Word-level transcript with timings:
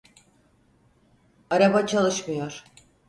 Araba 1.49 1.87
çalışmıyor. 1.87 2.63